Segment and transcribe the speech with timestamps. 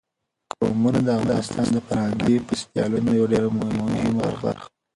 [0.59, 4.61] قومونه د افغانستان د فرهنګي فستیوالونو یوه ډېره مهمه برخه ده.